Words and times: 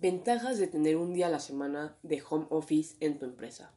Ventajas 0.00 0.56
de 0.56 0.66
tener 0.66 0.96
un 0.96 1.12
día 1.12 1.26
a 1.26 1.30
la 1.30 1.40
semana 1.40 1.98
de 2.02 2.22
home 2.26 2.46
office 2.48 2.96
en 3.00 3.18
tu 3.18 3.26
empresa. 3.26 3.74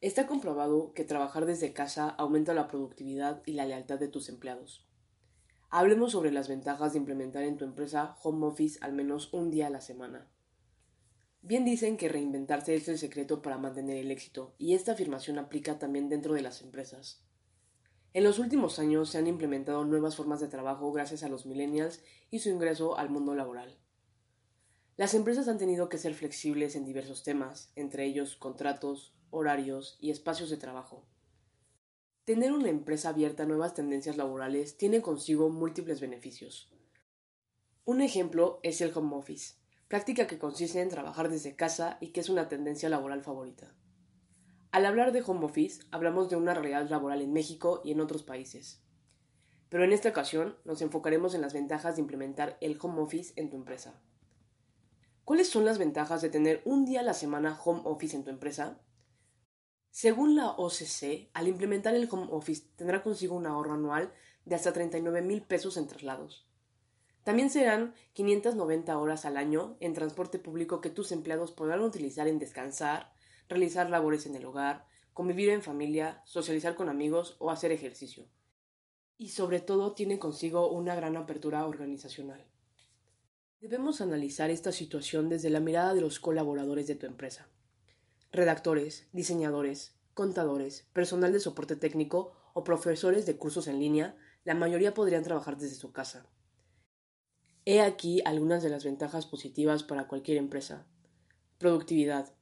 Está 0.00 0.26
comprobado 0.26 0.92
que 0.92 1.04
trabajar 1.04 1.46
desde 1.46 1.72
casa 1.72 2.08
aumenta 2.08 2.52
la 2.52 2.66
productividad 2.66 3.44
y 3.46 3.52
la 3.52 3.64
lealtad 3.64 4.00
de 4.00 4.08
tus 4.08 4.28
empleados. 4.28 4.84
Hablemos 5.70 6.10
sobre 6.10 6.32
las 6.32 6.48
ventajas 6.48 6.92
de 6.92 6.98
implementar 6.98 7.44
en 7.44 7.58
tu 7.58 7.64
empresa 7.64 8.16
home 8.24 8.44
office 8.44 8.76
al 8.82 8.92
menos 8.92 9.32
un 9.32 9.52
día 9.52 9.68
a 9.68 9.70
la 9.70 9.80
semana. 9.80 10.26
Bien 11.42 11.64
dicen 11.64 11.96
que 11.96 12.08
reinventarse 12.08 12.74
es 12.74 12.88
el 12.88 12.98
secreto 12.98 13.42
para 13.42 13.58
mantener 13.58 13.98
el 13.98 14.10
éxito, 14.10 14.56
y 14.58 14.74
esta 14.74 14.90
afirmación 14.90 15.38
aplica 15.38 15.78
también 15.78 16.08
dentro 16.08 16.34
de 16.34 16.42
las 16.42 16.60
empresas. 16.60 17.24
En 18.14 18.24
los 18.24 18.40
últimos 18.40 18.80
años 18.80 19.10
se 19.10 19.18
han 19.18 19.28
implementado 19.28 19.84
nuevas 19.84 20.16
formas 20.16 20.40
de 20.40 20.48
trabajo 20.48 20.90
gracias 20.90 21.22
a 21.22 21.28
los 21.28 21.46
millennials 21.46 22.02
y 22.32 22.40
su 22.40 22.48
ingreso 22.48 22.98
al 22.98 23.10
mundo 23.10 23.36
laboral. 23.36 23.78
Las 24.96 25.12
empresas 25.12 25.46
han 25.48 25.58
tenido 25.58 25.90
que 25.90 25.98
ser 25.98 26.14
flexibles 26.14 26.74
en 26.74 26.86
diversos 26.86 27.22
temas, 27.22 27.70
entre 27.76 28.06
ellos 28.06 28.34
contratos, 28.36 29.14
horarios 29.28 29.98
y 30.00 30.10
espacios 30.10 30.48
de 30.48 30.56
trabajo. 30.56 31.04
Tener 32.24 32.52
una 32.52 32.70
empresa 32.70 33.10
abierta 33.10 33.42
a 33.42 33.46
nuevas 33.46 33.74
tendencias 33.74 34.16
laborales 34.16 34.78
tiene 34.78 35.02
consigo 35.02 35.50
múltiples 35.50 36.00
beneficios. 36.00 36.72
Un 37.84 38.00
ejemplo 38.00 38.58
es 38.62 38.80
el 38.80 38.90
home 38.96 39.14
office, 39.16 39.56
práctica 39.86 40.26
que 40.26 40.38
consiste 40.38 40.80
en 40.80 40.88
trabajar 40.88 41.28
desde 41.28 41.56
casa 41.56 41.98
y 42.00 42.08
que 42.08 42.20
es 42.20 42.30
una 42.30 42.48
tendencia 42.48 42.88
laboral 42.88 43.22
favorita. 43.22 43.74
Al 44.72 44.86
hablar 44.86 45.12
de 45.12 45.22
home 45.24 45.44
office, 45.44 45.84
hablamos 45.90 46.30
de 46.30 46.36
una 46.36 46.54
realidad 46.54 46.88
laboral 46.88 47.20
en 47.20 47.34
México 47.34 47.82
y 47.84 47.92
en 47.92 48.00
otros 48.00 48.22
países. 48.22 48.82
Pero 49.68 49.84
en 49.84 49.92
esta 49.92 50.08
ocasión 50.08 50.56
nos 50.64 50.80
enfocaremos 50.80 51.34
en 51.34 51.42
las 51.42 51.52
ventajas 51.52 51.96
de 51.96 52.00
implementar 52.00 52.56
el 52.62 52.78
home 52.80 53.02
office 53.02 53.34
en 53.36 53.50
tu 53.50 53.56
empresa. 53.56 54.00
¿Cuáles 55.26 55.48
son 55.48 55.64
las 55.64 55.78
ventajas 55.78 56.22
de 56.22 56.28
tener 56.28 56.62
un 56.64 56.84
día 56.84 57.00
a 57.00 57.02
la 57.02 57.12
semana 57.12 57.58
home 57.64 57.80
office 57.82 58.14
en 58.14 58.22
tu 58.22 58.30
empresa? 58.30 58.80
Según 59.90 60.36
la 60.36 60.50
OCC, 60.50 61.30
al 61.34 61.48
implementar 61.48 61.96
el 61.96 62.08
home 62.08 62.28
office 62.30 62.68
tendrá 62.76 63.02
consigo 63.02 63.34
un 63.34 63.44
ahorro 63.44 63.74
anual 63.74 64.12
de 64.44 64.54
hasta 64.54 64.72
39 64.72 65.22
mil 65.22 65.42
pesos 65.42 65.78
en 65.78 65.88
traslados. 65.88 66.48
También 67.24 67.50
serán 67.50 67.92
590 68.12 68.96
horas 68.96 69.24
al 69.24 69.36
año 69.36 69.76
en 69.80 69.94
transporte 69.94 70.38
público 70.38 70.80
que 70.80 70.90
tus 70.90 71.10
empleados 71.10 71.50
podrán 71.50 71.80
utilizar 71.80 72.28
en 72.28 72.38
descansar, 72.38 73.12
realizar 73.48 73.90
labores 73.90 74.26
en 74.26 74.36
el 74.36 74.44
hogar, 74.44 74.86
convivir 75.12 75.48
en 75.50 75.62
familia, 75.62 76.22
socializar 76.24 76.76
con 76.76 76.88
amigos 76.88 77.34
o 77.40 77.50
hacer 77.50 77.72
ejercicio. 77.72 78.28
Y 79.18 79.30
sobre 79.30 79.58
todo 79.58 79.92
tiene 79.92 80.20
consigo 80.20 80.70
una 80.70 80.94
gran 80.94 81.16
apertura 81.16 81.66
organizacional. 81.66 82.46
Debemos 83.60 84.02
analizar 84.02 84.50
esta 84.50 84.70
situación 84.70 85.30
desde 85.30 85.48
la 85.48 85.60
mirada 85.60 85.94
de 85.94 86.02
los 86.02 86.20
colaboradores 86.20 86.86
de 86.86 86.94
tu 86.94 87.06
empresa. 87.06 87.48
Redactores, 88.30 89.08
diseñadores, 89.12 89.94
contadores, 90.12 90.86
personal 90.92 91.32
de 91.32 91.40
soporte 91.40 91.74
técnico 91.74 92.34
o 92.52 92.64
profesores 92.64 93.24
de 93.24 93.38
cursos 93.38 93.66
en 93.66 93.78
línea, 93.80 94.14
la 94.44 94.54
mayoría 94.54 94.92
podrían 94.92 95.22
trabajar 95.22 95.56
desde 95.56 95.74
su 95.74 95.90
casa. 95.90 96.26
He 97.64 97.80
aquí 97.80 98.20
algunas 98.26 98.62
de 98.62 98.68
las 98.68 98.84
ventajas 98.84 99.24
positivas 99.24 99.82
para 99.82 100.06
cualquier 100.06 100.36
empresa. 100.36 100.86
Productividad. 101.56 102.34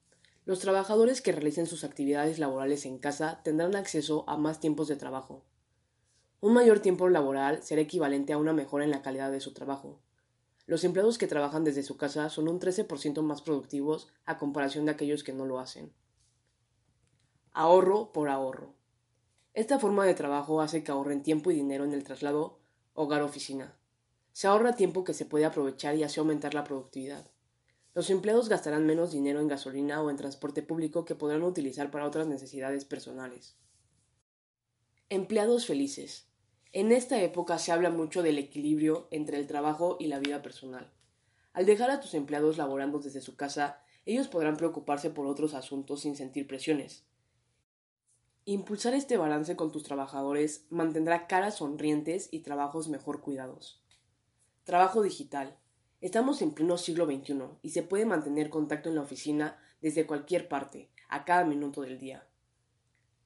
Los 0.45 0.59
trabajadores 0.59 1.23
que 1.23 1.31
realicen 1.31 1.67
sus 1.67 1.85
actividades 1.85 2.41
laborales 2.41 2.87
en 2.87 2.99
casa 2.99 3.41
tendrán 3.45 3.77
acceso 3.77 4.29
a 4.29 4.37
más 4.37 4.59
tiempos 4.59 4.89
de 4.89 4.97
trabajo. 4.97 5.45
Un 6.41 6.55
mayor 6.55 6.81
tiempo 6.81 7.09
laboral 7.09 7.63
será 7.63 7.83
equivalente 7.83 8.33
a 8.33 8.39
una 8.39 8.53
mejora 8.53 8.85
en 8.85 8.91
la 8.91 9.01
calidad 9.01 9.31
de 9.31 9.41
su 9.41 9.55
trabajo. 9.55 10.01
Los 10.67 10.85
empleados 10.85 11.19
que 11.19 11.27
trabajan 11.27 11.65
desde 11.65 11.83
su 11.83 11.97
casa 11.97 12.31
son 12.31 12.49
un 12.49 12.59
13% 12.59 13.21
más 13.23 13.43
productivos 13.43 14.09
a 14.25 14.39
comparación 14.39 14.87
de 14.87 14.93
aquellos 14.93 15.23
que 15.23 15.33
no 15.33 15.45
lo 15.45 15.59
hacen. 15.59 15.93
Ahorro 17.53 18.13
por 18.13 18.29
ahorro. 18.31 18.75
Esta 19.53 19.79
forma 19.79 20.07
de 20.07 20.15
trabajo 20.15 20.61
hace 20.61 20.83
que 20.83 20.91
ahorren 20.91 21.23
tiempo 21.23 21.51
y 21.51 21.55
dinero 21.55 21.85
en 21.85 21.93
el 21.93 22.03
traslado 22.03 22.59
hogar-oficina. 22.95 23.77
Se 24.33 24.49
ahorra 24.49 24.75
tiempo 24.75 25.05
que 25.05 25.15
se 25.15 25.27
puede 25.27 25.45
aprovechar 25.45 25.95
y 25.97 26.03
así 26.03 26.19
aumentar 26.19 26.55
la 26.55 26.65
productividad. 26.65 27.31
Los 27.95 28.11
empleados 28.11 28.49
gastarán 28.49 28.87
menos 28.87 29.13
dinero 29.13 29.41
en 29.41 29.47
gasolina 29.47 30.03
o 30.03 30.11
en 30.11 30.17
transporte 30.17 30.63
público 30.63 31.05
que 31.05 31.15
podrán 31.15 31.45
utilizar 31.45 31.93
para 31.93 32.07
otras 32.07 32.27
necesidades 32.27 32.85
personales. 32.85 33.57
Empleados 35.09 35.67
felices. 35.67 36.27
En 36.75 36.91
esta 36.91 37.23
época 37.23 37.61
se 37.61 37.71
habla 37.71 37.89
mucho 37.89 38.25
del 38.25 38.37
equilibrio 38.37 39.07
entre 39.13 39.39
el 39.39 39.47
trabajo 39.47 39.97
y 40.01 40.09
la 40.09 40.19
vida 40.19 40.43
personal. 40.43 40.91
Al 41.53 41.67
dejar 41.67 41.89
a 41.93 42.01
tus 42.01 42.15
empleados 42.15 42.59
laborando 42.59 42.99
desde 42.99 43.21
su 43.21 43.37
casa, 43.37 43.81
ellos 44.07 44.27
podrán 44.27 44.57
preocuparse 44.57 45.09
por 45.09 45.29
otros 45.29 45.55
asuntos 45.55 46.01
sin 46.01 46.17
sentir 46.17 46.49
presiones. 46.49 47.05
Impulsar 48.45 48.93
este 48.95 49.17
balance 49.17 49.55
con 49.55 49.71
tus 49.71 49.85
trabajadores 49.85 50.67
mantendrá 50.69 51.29
caras 51.29 51.59
sonrientes 51.59 52.29
y 52.33 52.41
trabajos 52.41 52.89
mejor 52.89 53.21
cuidados. 53.21 53.81
Trabajo 54.65 55.03
digital. 55.03 55.57
Estamos 56.01 56.43
en 56.43 56.55
pleno 56.55 56.77
siglo 56.77 57.07
XXI 57.07 57.39
y 57.63 57.71
se 57.71 57.85
puede 57.85 58.05
mantener 58.05 58.51
contacto 58.51 58.89
en 58.89 58.97
la 58.97 59.03
oficina 59.03 59.61
desde 59.81 60.09
cualquier 60.09 60.49
parte, 60.49 60.91
a 61.09 61.25
cada 61.25 61.45
minuto 61.45 61.83
del 61.83 62.01
día. 62.01 62.27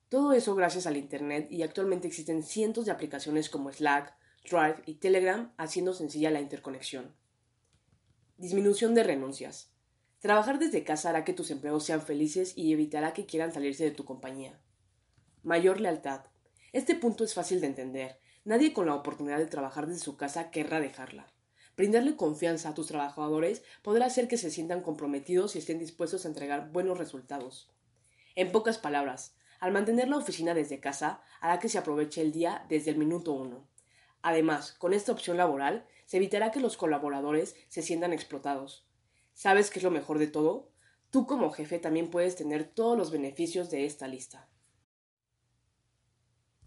Todo 0.08 0.32
eso 0.32 0.54
gracias 0.54 0.86
al 0.86 0.96
Internet 0.96 1.48
y 1.50 1.62
actualmente 1.62 2.08
existen 2.08 2.42
cientos 2.42 2.86
de 2.86 2.92
aplicaciones 2.92 3.50
como 3.50 3.70
Slack, 3.70 4.14
Drive 4.50 4.82
y 4.86 4.94
Telegram 4.94 5.52
haciendo 5.58 5.92
sencilla 5.92 6.30
la 6.30 6.40
interconexión. 6.40 7.14
Disminución 8.38 8.94
de 8.94 9.02
renuncias. 9.02 9.70
Trabajar 10.20 10.58
desde 10.58 10.82
casa 10.82 11.10
hará 11.10 11.24
que 11.24 11.34
tus 11.34 11.50
empleados 11.50 11.84
sean 11.84 12.00
felices 12.00 12.54
y 12.56 12.72
evitará 12.72 13.12
que 13.12 13.26
quieran 13.26 13.52
salirse 13.52 13.84
de 13.84 13.90
tu 13.90 14.04
compañía. 14.04 14.58
Mayor 15.42 15.80
lealtad. 15.80 16.22
Este 16.72 16.94
punto 16.94 17.24
es 17.24 17.34
fácil 17.34 17.60
de 17.60 17.66
entender. 17.66 18.18
Nadie 18.44 18.72
con 18.72 18.86
la 18.86 18.94
oportunidad 18.94 19.38
de 19.38 19.46
trabajar 19.46 19.86
desde 19.86 20.02
su 20.02 20.16
casa 20.16 20.50
querrá 20.50 20.80
dejarla. 20.80 21.30
Brindarle 21.76 22.16
confianza 22.16 22.70
a 22.70 22.74
tus 22.74 22.88
trabajadores 22.88 23.62
podrá 23.82 24.06
hacer 24.06 24.26
que 24.26 24.38
se 24.38 24.50
sientan 24.50 24.82
comprometidos 24.82 25.54
y 25.54 25.58
estén 25.58 25.78
dispuestos 25.78 26.24
a 26.24 26.28
entregar 26.28 26.72
buenos 26.72 26.96
resultados. 26.96 27.70
En 28.34 28.50
pocas 28.50 28.78
palabras, 28.78 29.36
al 29.60 29.72
mantener 29.72 30.08
la 30.08 30.16
oficina 30.16 30.54
desde 30.54 30.80
casa, 30.80 31.22
hará 31.40 31.58
que 31.58 31.68
se 31.68 31.78
aproveche 31.78 32.20
el 32.20 32.32
día 32.32 32.64
desde 32.68 32.90
el 32.90 32.98
minuto 32.98 33.32
uno. 33.32 33.66
Además, 34.22 34.72
con 34.72 34.92
esta 34.92 35.12
opción 35.12 35.36
laboral, 35.36 35.86
se 36.06 36.16
evitará 36.16 36.50
que 36.50 36.60
los 36.60 36.76
colaboradores 36.76 37.56
se 37.68 37.82
sientan 37.82 38.12
explotados. 38.12 38.86
¿Sabes 39.34 39.70
qué 39.70 39.78
es 39.78 39.82
lo 39.82 39.90
mejor 39.90 40.18
de 40.18 40.26
todo? 40.26 40.70
Tú 41.10 41.26
como 41.26 41.50
jefe 41.50 41.78
también 41.78 42.10
puedes 42.10 42.36
tener 42.36 42.64
todos 42.64 42.98
los 42.98 43.10
beneficios 43.10 43.70
de 43.70 43.86
esta 43.86 44.08
lista. 44.08 44.48